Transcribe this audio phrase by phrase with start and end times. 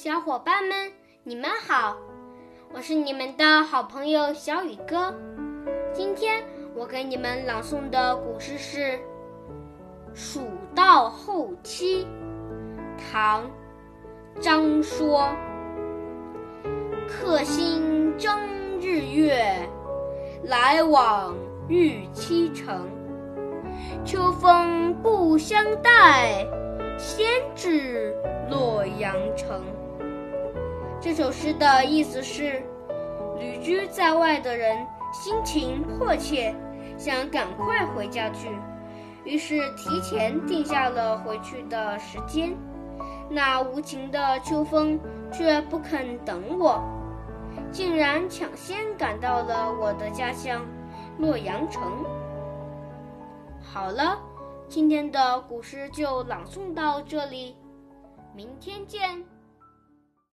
[0.00, 0.92] 小伙伴们，
[1.24, 1.96] 你们好！
[2.72, 5.12] 我是你们的好朋友小雨哥。
[5.92, 6.40] 今天
[6.76, 8.78] 我给你们朗诵的古诗是
[10.14, 10.40] 《蜀
[10.72, 12.04] 道后期》，
[13.10, 13.42] 唐·
[14.40, 15.28] 张说。
[17.08, 18.38] 客心争
[18.80, 19.68] 日月，
[20.44, 21.34] 来往
[21.66, 22.88] 欲期程。
[24.04, 26.46] 秋风不相待，
[29.08, 29.62] 阳城。
[31.00, 32.62] 这首诗的意思是，
[33.38, 36.54] 旅居在外的人心情迫切，
[36.98, 38.50] 想赶快回家去，
[39.24, 42.54] 于是提前定下了回去的时间。
[43.30, 45.00] 那无情的秋风
[45.32, 46.82] 却不肯等我。
[47.72, 50.64] 竟然抢先赶到了我的家乡
[51.18, 51.82] 洛阳城。
[53.62, 54.18] 好了，
[54.68, 57.56] 今天的古诗就朗诵到这里，
[58.34, 59.37] 明天见。